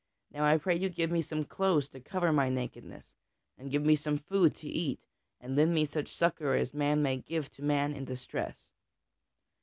Now 0.31 0.45
I 0.45 0.57
pray 0.57 0.75
you, 0.79 0.89
give 0.89 1.11
me 1.11 1.21
some 1.21 1.43
clothes 1.43 1.87
to 1.89 1.99
cover 1.99 2.33
my 2.33 2.49
nakedness, 2.49 3.13
and 3.55 3.69
give 3.69 3.85
me 3.85 3.95
some 3.95 4.17
food 4.17 4.55
to 4.55 4.67
eat, 4.67 4.99
and 5.39 5.55
lend 5.55 5.75
me 5.75 5.85
such 5.85 6.15
succor 6.15 6.55
as 6.55 6.73
man 6.73 7.03
may 7.03 7.17
give 7.17 7.51
to 7.51 7.63
man 7.63 7.93
in 7.93 8.03
distress." 8.05 8.71